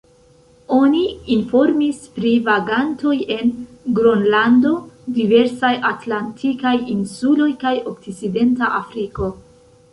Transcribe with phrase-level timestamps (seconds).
[0.75, 1.01] Oni
[1.35, 3.53] informis pri vagantoj en
[4.01, 4.73] Gronlando,
[5.21, 9.35] diversaj atlantikaj insuloj kaj Okcidenta Afriko.